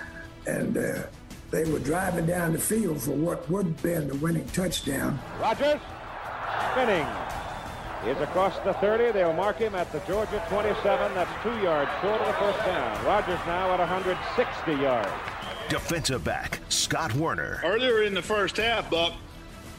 And 0.47 0.75
uh, 0.75 1.03
they 1.51 1.63
were 1.65 1.77
driving 1.77 2.25
down 2.25 2.53
the 2.53 2.59
field 2.59 3.03
for 3.03 3.11
what 3.11 3.47
would 3.51 3.67
have 3.67 3.83
been 3.83 4.07
the 4.07 4.15
winning 4.15 4.47
touchdown. 4.47 5.19
Rogers 5.39 5.79
spinning. 6.71 7.05
He's 8.03 8.17
across 8.17 8.57
the 8.65 8.73
30. 8.73 9.11
They'll 9.11 9.31
mark 9.31 9.57
him 9.57 9.75
at 9.75 9.91
the 9.91 9.99
Georgia 10.07 10.43
27. 10.49 11.13
That's 11.13 11.43
two 11.43 11.55
yards 11.59 11.91
short 12.01 12.19
of 12.19 12.25
the 12.25 12.33
first 12.33 12.65
down. 12.65 13.05
Rogers 13.05 13.39
now 13.45 13.71
at 13.73 13.79
160 13.79 14.71
yards. 14.81 15.11
Defensive 15.69 16.23
back, 16.23 16.61
Scott 16.69 17.11
Woerner. 17.11 17.63
Earlier 17.63 18.01
in 18.01 18.15
the 18.15 18.23
first 18.23 18.57
half, 18.57 18.89
Buck, 18.89 19.13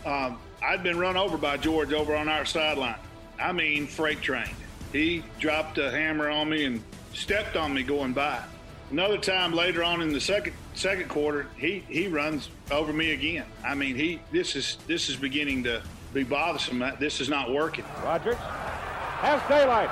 um, 0.07 0.39
I'd 0.63 0.83
been 0.83 0.99
run 0.99 1.17
over 1.17 1.37
by 1.37 1.57
George 1.57 1.93
over 1.93 2.17
on 2.17 2.29
our 2.29 2.45
sideline. 2.45 2.99
I 3.41 3.53
mean, 3.53 3.87
freight 3.87 4.21
train. 4.21 4.51
He 4.93 5.23
dropped 5.39 5.79
a 5.79 5.91
hammer 5.91 6.29
on 6.29 6.49
me 6.49 6.65
and 6.65 6.83
stepped 7.15 7.57
on 7.57 7.73
me 7.75 7.83
going 7.83 8.13
by. 8.13 8.43
Another 8.91 9.19
time 9.19 9.53
later 9.53 9.85
on 9.85 10.01
in 10.01 10.13
the 10.13 10.21
second 10.21 10.55
second 10.75 11.09
quarter, 11.09 11.47
he 11.57 11.85
he 11.89 12.09
runs 12.09 12.49
over 12.71 12.93
me 12.93 13.13
again. 13.13 13.45
I 13.65 13.75
mean, 13.75 13.97
he 13.97 14.21
this 14.33 14.57
is 14.57 14.79
this 14.87 15.09
is 15.09 15.17
beginning 15.17 15.63
to 15.65 15.83
be 16.15 16.25
bothersome. 16.25 16.83
This 16.99 17.21
is 17.21 17.29
not 17.29 17.53
working. 17.53 17.85
Rogers 18.03 18.37
has 18.37 19.43
daylight. 19.49 19.91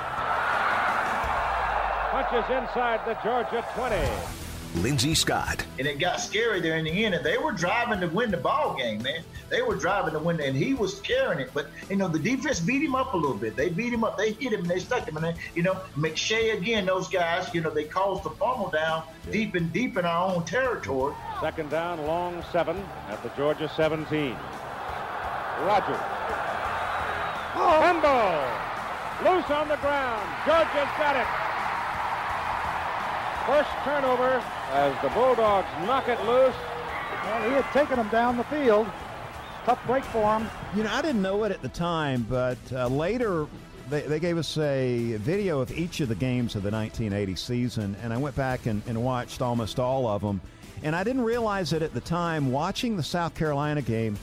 Punches 2.11 2.49
inside 2.49 3.05
the 3.05 3.13
Georgia 3.23 3.63
20. 3.75 4.46
Lindsay 4.75 5.15
Scott. 5.15 5.63
And 5.79 5.87
it 5.87 5.99
got 5.99 6.19
scary 6.19 6.61
there 6.61 6.77
in 6.77 6.85
the 6.85 7.05
end. 7.05 7.15
And 7.15 7.25
they 7.25 7.37
were 7.37 7.51
driving 7.51 7.99
to 8.01 8.07
win 8.07 8.31
the 8.31 8.37
ball 8.37 8.75
game, 8.77 9.01
man. 9.01 9.23
They 9.49 9.61
were 9.61 9.75
driving 9.75 10.13
to 10.13 10.19
win, 10.19 10.39
and 10.41 10.55
he 10.55 10.73
was 10.73 10.99
carrying 11.01 11.39
it. 11.39 11.51
But 11.53 11.67
you 11.89 11.95
know, 11.95 12.07
the 12.07 12.19
defense 12.19 12.59
beat 12.59 12.81
him 12.83 12.95
up 12.95 13.13
a 13.13 13.17
little 13.17 13.37
bit. 13.37 13.55
They 13.55 13.69
beat 13.69 13.93
him 13.93 14.03
up. 14.03 14.17
They 14.17 14.33
hit 14.33 14.53
him. 14.53 14.61
and 14.61 14.69
They 14.69 14.79
stuck 14.79 15.07
him. 15.07 15.15
And 15.17 15.25
then, 15.25 15.35
you 15.55 15.63
know, 15.63 15.79
McShay 15.97 16.55
again. 16.57 16.85
Those 16.85 17.07
guys, 17.07 17.53
you 17.53 17.61
know, 17.61 17.69
they 17.69 17.85
caused 17.85 18.23
the 18.23 18.29
fumble 18.31 18.69
down 18.69 19.03
deep 19.31 19.55
and 19.55 19.71
deep 19.71 19.97
in 19.97 20.05
our 20.05 20.33
own 20.33 20.43
territory. 20.45 21.15
Second 21.41 21.69
down, 21.69 22.05
long 22.05 22.43
seven 22.51 22.77
at 23.09 23.21
the 23.23 23.29
Georgia 23.29 23.71
17. 23.75 24.35
Rogers. 25.61 25.97
Oh. 27.59 27.79
Fumble. 27.81 29.33
Loose 29.33 29.49
on 29.49 29.67
the 29.67 29.77
ground. 29.77 30.21
Georgia's 30.45 30.93
got 30.99 31.15
it. 31.15 31.25
First 33.47 33.69
turnover 33.83 34.43
as 34.71 35.01
the 35.01 35.09
Bulldogs 35.09 35.67
knock 35.85 36.07
it 36.07 36.19
loose. 36.25 36.55
Well, 37.23 37.49
he 37.49 37.55
had 37.55 37.65
taken 37.73 37.97
them 37.97 38.09
down 38.09 38.37
the 38.37 38.43
field. 38.45 38.87
Tough 39.65 39.85
break 39.85 40.03
for 40.05 40.39
him. 40.39 40.49
You 40.75 40.83
know, 40.83 40.91
I 40.91 41.01
didn't 41.01 41.21
know 41.21 41.43
it 41.43 41.51
at 41.51 41.61
the 41.61 41.69
time, 41.69 42.25
but 42.29 42.57
uh, 42.71 42.87
later 42.87 43.47
they, 43.89 44.01
they 44.01 44.19
gave 44.19 44.37
us 44.37 44.57
a 44.57 45.15
video 45.17 45.59
of 45.59 45.71
each 45.77 45.99
of 45.99 46.09
the 46.09 46.15
games 46.15 46.55
of 46.55 46.63
the 46.63 46.71
1980 46.71 47.35
season, 47.35 47.95
and 48.01 48.13
I 48.13 48.17
went 48.17 48.35
back 48.35 48.65
and, 48.65 48.81
and 48.87 49.01
watched 49.03 49.41
almost 49.41 49.79
all 49.79 50.07
of 50.07 50.21
them. 50.21 50.41
And 50.83 50.95
I 50.95 51.03
didn't 51.03 51.23
realize 51.23 51.73
it 51.73 51.81
at 51.81 51.93
the 51.93 52.01
time. 52.01 52.51
Watching 52.51 52.97
the 52.97 53.03
South 53.03 53.33
Carolina 53.33 53.81
game, 53.81 54.17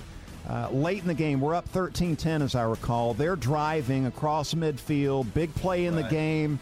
uh, 0.48 0.68
late 0.70 1.00
in 1.00 1.08
the 1.08 1.14
game, 1.14 1.40
we're 1.40 1.54
up 1.54 1.68
13 1.70 2.16
10, 2.16 2.42
as 2.42 2.54
I 2.54 2.62
recall. 2.62 3.14
They're 3.14 3.36
driving 3.36 4.06
across 4.06 4.54
midfield, 4.54 5.32
big 5.34 5.54
play 5.54 5.86
in 5.86 5.94
right. 5.94 6.04
the 6.04 6.10
game 6.10 6.60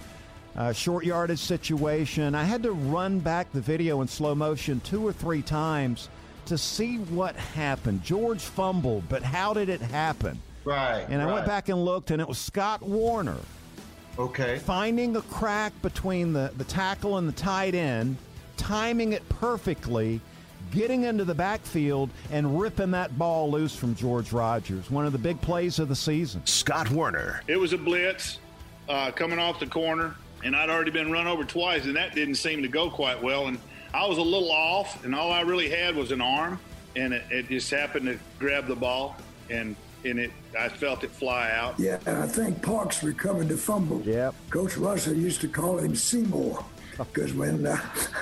uh, 0.57 0.73
short 0.73 1.05
yardage 1.05 1.39
situation. 1.39 2.35
I 2.35 2.45
had 2.45 2.63
to 2.65 2.73
run 2.73 3.19
back 3.19 3.53
the 3.53 3.61
video 3.61 4.01
in 4.01 4.09
slow 4.09 4.35
motion 4.35 4.81
two 4.81 5.07
or 5.07 5.13
three 5.13 5.43
times 5.43 6.09
to 6.47 6.59
see 6.59 6.97
what 6.97 7.37
happened. 7.37 8.03
George 8.03 8.41
fumbled, 8.41 9.09
but 9.09 9.23
how 9.23 9.55
did 9.55 9.69
it 9.69 9.81
happen? 9.81 10.41
Right. 10.65 11.07
And 11.09 11.21
I 11.21 11.25
right. 11.25 11.35
went 11.35 11.47
back 11.47 11.69
and 11.69 11.85
looked, 11.85 12.11
and 12.11 12.21
it 12.21 12.29
was 12.29 12.39
Scott 12.39 12.81
Woerner. 12.81 13.41
Okay. 14.19 14.59
Finding 14.59 15.17
a 15.17 15.23
crack 15.23 15.73
between 15.83 16.33
the, 16.33 16.53
the 16.57 16.65
tackle 16.65 17.19
and 17.19 17.27
the 17.27 17.33
tight 17.33 17.75
end, 17.75 18.17
timing 18.57 19.13
it 19.13 19.27
perfectly, 19.29 20.21
getting 20.71 21.05
into 21.05 21.25
the 21.25 21.35
backfield, 21.35 22.11
and 22.31 22.61
ripping 22.61 22.91
that 22.91 23.17
ball 23.19 23.51
loose 23.51 23.75
from 23.75 23.95
George 23.95 24.33
Rogers. 24.33 24.91
One 24.91 25.07
of 25.07 25.13
the 25.13 25.19
big 25.19 25.41
plays 25.41 25.79
of 25.79 25.89
the 25.89 25.97
season. 25.97 26.45
Scott 26.47 26.89
Woerner. 26.89 27.41
It 27.49 27.57
was 27.57 27.73
a 27.73 27.79
blitz 27.79 28.39
uh, 28.89 29.11
coming 29.13 29.39
off 29.39 29.59
the 29.59 29.67
corner 29.67 30.15
and 30.43 30.57
I'd 30.57 30.71
already 30.71 30.91
been 30.91 31.11
run 31.11 31.27
over 31.27 31.45
twice, 31.45 31.85
and 31.87 31.97
that 31.97 32.15
didn't 32.15 32.37
seem 32.37 32.63
to 32.63 32.69
go 32.69 32.91
quite 32.91 33.23
well. 33.23 33.47
And 33.47 33.59
I 33.95 34.07
was 34.07 34.19
a 34.19 34.23
little 34.23 34.51
off, 34.51 35.05
and 35.05 35.15
all 35.15 35.33
I 35.33 35.43
really 35.43 35.69
had 35.69 35.95
was 35.95 36.13
an 36.13 36.21
arm, 36.21 36.59
and 36.97 37.13
it, 37.13 37.25
it 37.31 37.49
just 37.49 37.71
happened 37.71 38.07
to 38.07 38.19
grab 38.39 38.67
the 38.67 38.77
ball, 38.77 39.17
and 39.51 39.77
and 40.05 40.19
it 40.19 40.33
I 40.59 40.69
felt 40.69 41.05
it 41.05 41.11
fly 41.11 41.51
out. 41.53 41.79
Yeah, 41.79 41.99
and 42.07 42.19
I 42.19 42.27
think 42.27 42.63
Parks 42.63 43.03
recovered 43.03 43.49
the 43.49 43.57
fumble. 43.57 44.01
Yep. 44.03 44.35
Coach 44.51 44.77
Russell 44.77 45.15
used 45.15 45.41
to 45.43 45.49
call 45.49 45.79
him 45.79 45.95
Seymour 45.95 46.65
because 46.99 47.33
when 47.35 47.67
uh, 47.67 47.79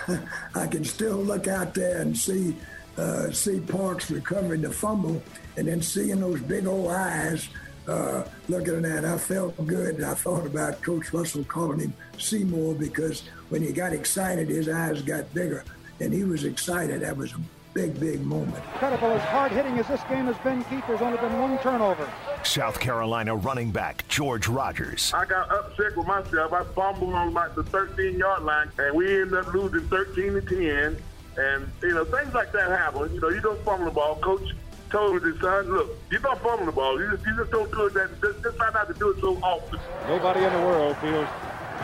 I 0.55 0.67
can 0.67 0.85
still 0.85 1.17
look 1.17 1.49
out 1.49 1.75
there 1.75 2.01
and 2.01 2.17
see 2.17 2.57
uh, 2.97 3.31
see 3.31 3.61
Parks 3.61 4.11
recovering 4.11 4.63
the 4.63 4.71
fumble, 4.71 5.23
and 5.57 5.69
then 5.69 5.81
seeing 5.81 6.21
those 6.21 6.41
big 6.41 6.67
old 6.67 6.91
eyes 6.91 7.49
uh, 7.91 8.25
looking 8.49 8.77
at 8.77 8.83
that, 8.83 9.05
I 9.05 9.19
felt 9.19 9.67
good. 9.67 10.03
I 10.03 10.15
thought 10.15 10.47
about 10.47 10.81
Coach 10.81 11.13
Russell 11.13 11.45
calling 11.45 11.81
him 11.81 11.95
Seymour 12.19 12.75
because 12.75 13.23
when 13.49 13.63
he 13.63 13.73
got 13.73 13.93
excited, 13.93 14.49
his 14.49 14.69
eyes 14.69 15.03
got 15.03 15.33
bigger, 15.35 15.65
and 15.99 16.13
he 16.13 16.23
was 16.23 16.45
excited. 16.45 17.03
That 17.03 17.17
was 17.17 17.33
a 17.33 17.41
big, 17.75 17.99
big 17.99 18.25
moment. 18.25 18.63
Incredible 18.75 19.09
as 19.09 19.23
hard 19.23 19.51
hitting 19.53 19.79
as 19.79 19.89
this 19.89 20.01
game 20.09 20.27
has 20.27 20.39
been, 20.39 20.63
Keith. 20.65 20.85
There's 20.87 21.01
only 21.01 21.19
been 21.19 21.37
one 21.41 21.59
turnover. 21.59 22.09
South 22.45 22.79
Carolina 22.79 23.35
running 23.35 23.71
back 23.71 24.07
George 24.09 24.47
Rogers. 24.49 25.13
I 25.13 25.25
got 25.25 25.51
upset 25.51 25.97
with 25.97 26.07
myself. 26.07 26.53
I 26.53 26.65
fumbled 26.75 27.13
on 27.13 27.29
about 27.29 27.57
the 27.57 27.65
13 27.65 28.19
yard 28.19 28.45
line, 28.45 28.71
and 28.79 28.95
we 28.95 29.21
ended 29.21 29.35
up 29.35 29.53
losing 29.53 29.87
13 29.89 30.35
to 30.35 30.41
10. 30.41 31.03
And 31.37 31.73
you 31.83 31.95
know 31.95 32.05
things 32.05 32.35
like 32.35 32.53
that 32.53 32.71
happen. 32.71 33.15
You 33.15 33.21
know 33.21 33.29
you 33.31 33.41
don't 33.41 33.61
fumble 33.65 33.87
the 33.87 33.91
ball. 33.93 34.17
Coach 34.17 34.53
told 34.91 35.23
his 35.23 35.41
son, 35.41 35.69
look, 35.71 35.91
you're 36.11 36.21
not 36.21 36.41
fumbling 36.43 36.67
the 36.67 36.73
ball. 36.73 37.01
You 37.01 37.11
just, 37.11 37.27
you 37.27 37.37
just 37.37 37.51
don't 37.51 37.71
do 37.71 37.87
it. 37.87 37.95
That, 37.95 38.21
just, 38.21 38.43
just 38.43 38.57
try 38.57 38.71
not 38.73 38.89
to 38.89 38.95
do 38.95 39.11
it 39.11 39.21
so 39.21 39.37
often. 39.43 39.79
Nobody 40.09 40.45
in 40.45 40.53
the 40.53 40.59
world 40.61 40.97
feels 40.99 41.29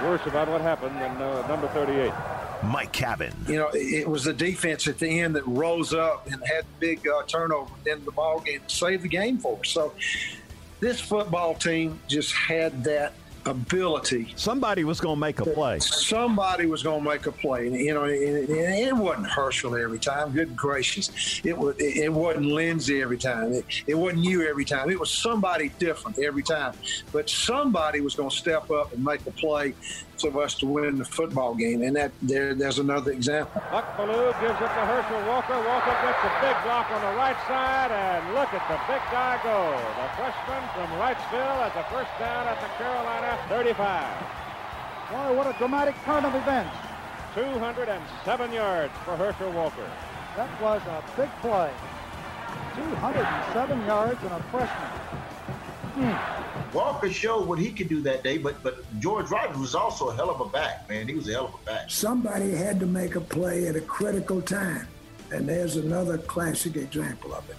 worse 0.02 0.26
about 0.26 0.48
what 0.48 0.60
happened 0.60 0.96
than 0.96 1.10
uh, 1.22 1.46
number 1.46 1.68
38. 1.68 2.12
Mike 2.64 2.92
Cavan. 2.92 3.32
You 3.46 3.56
know, 3.56 3.70
it 3.72 4.08
was 4.08 4.24
the 4.24 4.32
defense 4.32 4.86
at 4.88 4.98
the 4.98 5.20
end 5.20 5.36
that 5.36 5.46
rose 5.46 5.92
up 5.94 6.26
and 6.26 6.42
had 6.46 6.64
the 6.64 6.78
big 6.80 7.06
uh, 7.06 7.22
turnover 7.26 7.72
in 7.86 8.04
the 8.04 8.12
ball 8.12 8.40
game 8.40 8.60
to 8.66 8.74
save 8.74 9.02
the 9.02 9.08
game 9.08 9.38
for 9.38 9.58
us. 9.58 9.68
So 9.68 9.92
this 10.80 11.00
football 11.00 11.54
team 11.54 12.00
just 12.08 12.32
had 12.32 12.84
that 12.84 13.12
ability. 13.46 14.32
Somebody 14.36 14.84
was 14.84 15.00
going 15.00 15.16
to 15.16 15.20
make 15.20 15.40
a 15.40 15.44
play. 15.44 15.78
Somebody 15.78 16.66
was 16.66 16.82
going 16.82 17.02
to 17.02 17.08
make 17.08 17.26
a 17.26 17.32
play. 17.32 17.66
And, 17.66 17.76
you 17.76 17.94
know, 17.94 18.04
it, 18.04 18.50
it, 18.50 18.96
wasn't 18.96 19.28
Herschel 19.28 19.76
every 19.76 19.98
time. 19.98 20.32
Good 20.32 20.56
gracious. 20.56 21.40
It, 21.44 21.56
was, 21.56 21.76
it 21.78 22.12
wasn't 22.12 22.46
Lindsay 22.46 23.02
every 23.02 23.18
time. 23.18 23.52
It, 23.52 23.64
it 23.86 23.94
wasn't 23.94 24.24
you 24.24 24.46
every 24.46 24.64
time. 24.64 24.90
It 24.90 24.98
was 24.98 25.10
somebody 25.10 25.70
different 25.78 26.18
every 26.18 26.42
time. 26.42 26.74
But 27.12 27.30
somebody 27.30 28.00
was 28.00 28.14
going 28.14 28.30
to 28.30 28.36
step 28.36 28.70
up 28.70 28.92
and 28.92 29.04
make 29.04 29.24
a 29.26 29.30
play 29.30 29.74
of 30.24 30.36
us 30.36 30.54
to 30.56 30.66
win 30.66 30.98
the 30.98 31.04
football 31.04 31.54
game. 31.54 31.82
And 31.82 31.96
that 31.96 32.12
there, 32.22 32.54
there's 32.54 32.78
another 32.78 33.12
example. 33.12 33.60
Buck 33.70 33.96
Belue 33.96 34.32
gives 34.40 34.58
it 34.60 34.72
to 34.72 34.82
Herschel 34.88 35.22
Walker. 35.28 35.56
Walker 35.56 35.94
gets 36.04 36.20
a 36.24 36.32
big 36.40 36.56
block 36.64 36.90
on 36.90 37.00
the 37.00 37.14
right 37.16 37.36
side, 37.48 37.90
and 37.90 38.34
look 38.34 38.52
at 38.52 38.64
the 38.68 38.78
big 38.86 39.02
guy 39.10 39.40
go. 39.42 39.74
The 40.00 40.08
freshman 40.16 40.62
from 40.74 40.88
Wrightsville 40.98 41.58
at 41.66 41.74
the 41.74 41.84
first 41.92 42.10
down 42.18 42.46
at 42.46 42.60
the 42.60 42.70
Carolina 42.78 43.38
35. 43.48 43.76
Boy, 45.10 45.36
what 45.36 45.46
a 45.46 45.56
dramatic 45.58 45.94
turn 46.04 46.24
of 46.24 46.34
events. 46.34 46.74
207 47.34 48.52
yards 48.52 48.92
for 49.04 49.16
Herschel 49.16 49.52
Walker. 49.52 49.88
That 50.36 50.50
was 50.60 50.82
a 50.88 51.04
big 51.16 51.30
play. 51.40 51.70
207 52.74 53.86
yards 53.86 54.22
and 54.22 54.32
a 54.32 54.42
freshman. 54.50 55.25
Walker 56.74 57.10
showed 57.10 57.46
what 57.46 57.58
he 57.58 57.70
could 57.70 57.88
do 57.88 58.02
that 58.02 58.22
day, 58.22 58.36
but 58.38 58.62
but 58.62 58.84
George 59.00 59.30
Rogers 59.30 59.56
was 59.56 59.74
also 59.74 60.10
a 60.10 60.14
hell 60.14 60.30
of 60.30 60.40
a 60.40 60.46
back, 60.46 60.88
man. 60.88 61.08
He 61.08 61.14
was 61.14 61.28
a 61.28 61.32
hell 61.32 61.46
of 61.46 61.54
a 61.54 61.64
back. 61.64 61.90
Somebody 61.90 62.54
had 62.54 62.78
to 62.80 62.86
make 62.86 63.14
a 63.14 63.20
play 63.20 63.66
at 63.66 63.76
a 63.76 63.80
critical 63.80 64.42
time, 64.42 64.86
and 65.30 65.48
there's 65.48 65.76
another 65.76 66.18
classic 66.18 66.76
example 66.76 67.34
of 67.34 67.48
it. 67.48 67.56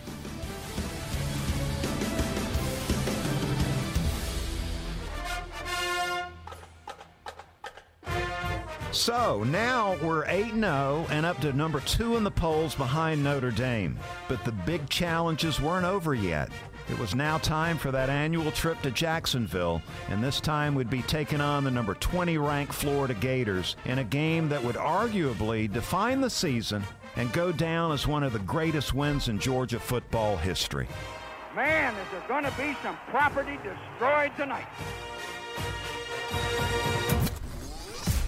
So 8.92 9.44
now 9.46 9.96
we're 10.04 10.26
8 10.26 10.54
0 10.54 11.08
and 11.10 11.26
up 11.26 11.40
to 11.42 11.54
number 11.54 11.80
two 11.80 12.18
in 12.18 12.24
the 12.24 12.32
polls 12.32 12.76
behind 12.76 13.24
Notre 13.24 13.52
Dame. 13.52 13.98
But 14.28 14.44
the 14.44 14.52
big 14.52 14.90
challenges 14.90 15.62
weren't 15.62 15.86
over 15.86 16.14
yet. 16.14 16.50
It 16.90 16.98
was 17.00 17.16
now 17.16 17.38
time 17.38 17.78
for 17.78 17.92
that 17.92 18.10
annual 18.10 18.50
trip 18.52 18.82
to 18.82 18.92
Jacksonville, 18.92 19.82
and 20.10 20.24
this 20.24 20.40
time 20.40 20.74
we'd 20.74 20.90
be 20.90 21.02
taking 21.02 21.42
on 21.42 21.66
the 21.66 21.72
number 21.72 21.96
20 21.96 22.38
ranked 22.38 22.74
Florida 22.74 23.14
Gators 23.14 23.76
in 23.86 24.00
a 24.00 24.06
game 24.06 24.48
that 24.50 24.64
would 24.64 24.78
arguably 24.78 25.72
define 25.72 26.22
the 26.22 26.30
season 26.30 26.84
and 27.18 27.32
go 27.34 27.52
down 27.52 27.92
as 27.92 28.08
one 28.08 28.24
of 28.24 28.32
the 28.32 28.40
greatest 28.40 28.94
wins 28.94 29.28
in 29.28 29.38
Georgia 29.38 29.80
football 29.80 30.38
history. 30.38 30.88
Man, 31.56 31.94
is 31.94 32.08
there 32.12 32.24
going 32.28 32.46
to 32.46 32.58
be 32.58 32.78
some 32.82 32.98
property 33.10 33.58
destroyed 33.58 34.32
tonight. 34.38 34.68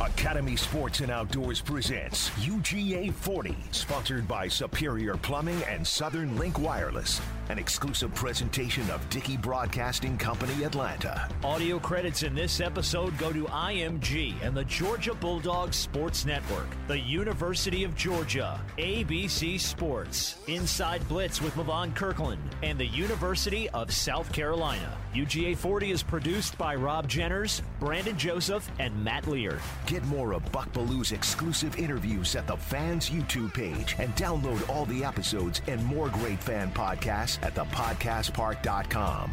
Academy 0.02 0.56
Sports 0.56 1.02
and 1.02 1.12
Outdoors 1.12 1.62
presents 1.62 2.30
UGA 2.32 3.14
40, 3.14 3.56
sponsored 3.72 4.28
by 4.28 4.48
Superior 4.48 5.16
Plumbing 5.16 5.62
and 5.64 5.86
Southern 5.86 6.38
Link 6.38 6.58
Wireless, 6.60 7.22
an 7.50 7.58
exclusive 7.58 8.14
presentation 8.14 8.88
of 8.92 9.08
Dickey 9.10 9.36
Broadcasting 9.36 10.18
Company 10.18 10.64
Atlanta. 10.64 11.28
Audio 11.44 11.80
credits 11.80 12.22
in 12.22 12.36
this 12.36 12.62
episode 12.62 13.18
go 13.18 13.34
to 13.34 13.46
IMG 13.46 14.36
and 14.44 14.56
the 14.56 14.64
Georgia 14.66 15.16
Bulldogs 15.16 15.76
Sports 15.76 16.26
Network, 16.26 16.68
the 16.88 17.00
University 17.00 17.84
of 17.84 17.96
Georgia, 17.96 18.62
ABC 18.78 19.60
Sports, 19.60 20.38
Inside 20.48 21.08
Blitz 21.08 21.42
with 21.42 21.56
Levon 21.56 21.96
Kirkland, 21.96 22.42
and 22.62 22.78
the 22.78 22.86
University 22.86 23.68
of 23.70 23.92
South 23.92 24.32
Carolina. 24.32 24.96
UGA 25.16 25.58
40 25.58 25.90
is 25.90 26.04
produced 26.04 26.56
by 26.60 26.76
Rob 26.76 27.10
Jenners, 27.10 27.64
Brandon 27.80 28.16
Joseph, 28.16 28.70
and 28.78 29.04
Matt 29.04 29.26
Lear. 29.26 29.60
Get 29.88 30.06
more 30.06 30.34
of 30.34 30.52
Buck 30.52 30.72
Belue's 30.72 31.14
exclusive 31.14 31.80
interviews 31.80 32.36
at 32.36 32.46
the 32.46 32.56
fans 32.56 33.10
YouTube 33.10 33.56
page 33.56 33.96
and 33.98 34.16
download 34.16 34.70
all 34.70 34.86
the 34.86 35.04
episodes 35.04 35.64
and 35.68 35.84
more 35.84 36.10
great 36.10 36.40
fan 36.44 36.72
podcasts 36.74 37.39
at 37.42 37.56
thepodcastpark.com. 37.56 39.32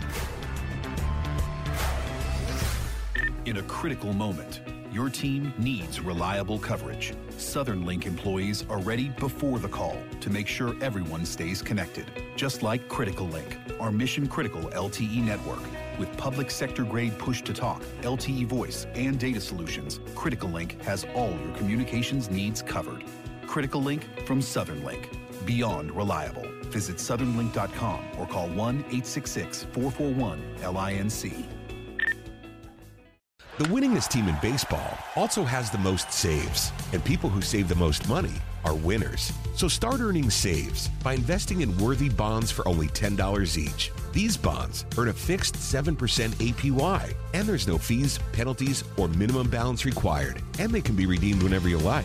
In 3.46 3.58
a 3.58 3.62
critical 3.62 4.12
moment, 4.12 4.60
your 4.90 5.08
team 5.08 5.52
needs 5.58 6.00
reliable 6.00 6.58
coverage. 6.58 7.12
Southern 7.36 7.84
Link 7.84 8.06
employees 8.06 8.64
are 8.68 8.80
ready 8.80 9.10
before 9.10 9.58
the 9.58 9.68
call 9.68 9.96
to 10.20 10.30
make 10.30 10.48
sure 10.48 10.74
everyone 10.80 11.24
stays 11.26 11.62
connected. 11.62 12.10
Just 12.34 12.62
like 12.62 12.88
Critical 12.88 13.26
Link, 13.26 13.58
our 13.78 13.92
mission 13.92 14.26
critical 14.26 14.62
LTE 14.70 15.22
network. 15.22 15.62
With 15.98 16.16
public 16.16 16.50
sector 16.50 16.82
grade 16.82 17.16
push 17.18 17.42
to 17.42 17.52
talk, 17.52 17.82
LTE 18.02 18.46
voice, 18.46 18.86
and 18.94 19.18
data 19.18 19.40
solutions, 19.40 20.00
Critical 20.14 20.48
Link 20.48 20.82
has 20.82 21.06
all 21.14 21.30
your 21.30 21.56
communications 21.56 22.30
needs 22.30 22.62
covered. 22.62 23.04
Critical 23.46 23.82
Link 23.82 24.02
from 24.26 24.42
Southern 24.42 24.82
Link. 24.82 25.08
Beyond 25.44 25.92
reliable. 25.92 26.46
Visit 26.70 26.96
southernlink.com 26.96 28.04
or 28.18 28.26
call 28.26 28.48
1 28.48 28.56
866 28.56 29.64
441 29.72 30.42
LINC. 30.62 31.46
The 33.58 33.64
winningest 33.64 34.08
team 34.08 34.28
in 34.28 34.36
baseball 34.42 34.98
also 35.14 35.42
has 35.42 35.70
the 35.70 35.78
most 35.78 36.12
saves, 36.12 36.72
and 36.92 37.02
people 37.02 37.30
who 37.30 37.40
save 37.40 37.68
the 37.68 37.74
most 37.74 38.06
money 38.06 38.34
are 38.66 38.74
winners. 38.74 39.32
So 39.54 39.66
start 39.66 40.00
earning 40.00 40.28
saves 40.28 40.88
by 41.02 41.14
investing 41.14 41.62
in 41.62 41.78
worthy 41.78 42.10
bonds 42.10 42.50
for 42.50 42.68
only 42.68 42.88
$10 42.88 43.56
each. 43.56 43.92
These 44.12 44.36
bonds 44.36 44.84
earn 44.98 45.08
a 45.08 45.12
fixed 45.14 45.54
7% 45.54 45.96
APY, 45.96 47.14
and 47.32 47.48
there's 47.48 47.66
no 47.66 47.78
fees, 47.78 48.18
penalties, 48.32 48.84
or 48.98 49.08
minimum 49.08 49.48
balance 49.48 49.86
required, 49.86 50.42
and 50.58 50.70
they 50.70 50.82
can 50.82 50.94
be 50.94 51.06
redeemed 51.06 51.42
whenever 51.42 51.70
you 51.70 51.78
like. 51.78 52.04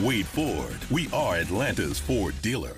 Wade 0.00 0.28
Ford, 0.28 0.78
we 0.92 1.08
are 1.12 1.38
Atlanta's 1.38 1.98
Ford 1.98 2.40
dealer. 2.40 2.76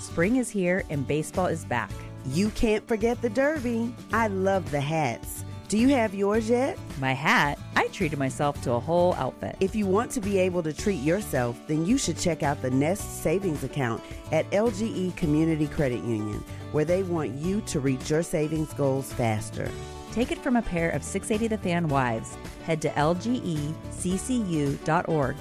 Spring 0.00 0.34
is 0.34 0.50
here 0.50 0.82
and 0.90 1.06
baseball 1.06 1.46
is 1.46 1.64
back. 1.64 1.92
You 2.26 2.50
can't 2.50 2.86
forget 2.88 3.22
the 3.22 3.30
Derby. 3.30 3.94
I 4.12 4.26
love 4.26 4.68
the 4.72 4.80
hats. 4.80 5.44
Do 5.68 5.78
you 5.78 5.90
have 5.90 6.12
yours 6.12 6.50
yet? 6.50 6.76
My 6.98 7.12
hat? 7.12 7.60
I 7.76 7.86
treated 7.88 8.18
myself 8.18 8.60
to 8.62 8.72
a 8.72 8.80
whole 8.80 9.14
outfit. 9.14 9.54
If 9.60 9.76
you 9.76 9.86
want 9.86 10.10
to 10.12 10.20
be 10.20 10.38
able 10.38 10.60
to 10.64 10.72
treat 10.72 11.02
yourself, 11.02 11.56
then 11.68 11.86
you 11.86 11.98
should 11.98 12.18
check 12.18 12.42
out 12.42 12.62
the 12.62 12.70
Nest 12.70 13.22
Savings 13.22 13.62
Account 13.62 14.02
at 14.32 14.50
LGE 14.50 15.16
Community 15.16 15.68
Credit 15.68 16.02
Union, 16.02 16.42
where 16.72 16.84
they 16.84 17.04
want 17.04 17.32
you 17.34 17.60
to 17.60 17.78
reach 17.78 18.10
your 18.10 18.24
savings 18.24 18.74
goals 18.74 19.12
faster. 19.12 19.70
Take 20.16 20.32
it 20.32 20.38
from 20.38 20.56
a 20.56 20.62
pair 20.62 20.88
of 20.88 21.04
680 21.04 21.54
The 21.54 21.58
Fan 21.62 21.88
wives. 21.88 22.38
Head 22.64 22.80
to 22.80 22.88
lgeccu.org 22.88 23.82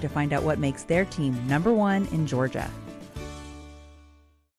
to 0.02 0.10
find 0.10 0.34
out 0.34 0.44
what 0.44 0.60
makes 0.60 0.84
their 0.84 1.06
team 1.06 1.48
number 1.48 1.72
one 1.72 2.08
in 2.08 2.28
Georgia. 2.28 2.70